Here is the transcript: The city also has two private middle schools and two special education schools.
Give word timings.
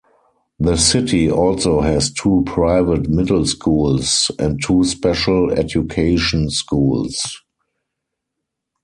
The 0.57 0.77
city 0.77 1.29
also 1.29 1.81
has 1.81 2.11
two 2.11 2.41
private 2.47 3.07
middle 3.07 3.45
schools 3.45 4.31
and 4.39 4.59
two 4.59 4.83
special 4.83 5.51
education 5.51 6.49
schools. 6.49 7.21